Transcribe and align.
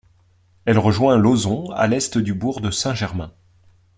Elle 0.65 0.79
rejoint 0.79 1.15
l'Auzon 1.15 1.69
à 1.73 1.85
l'est 1.85 2.17
du 2.17 2.33
bourg 2.33 2.59
de 2.59 2.71
Saint-Germain. 2.71 3.31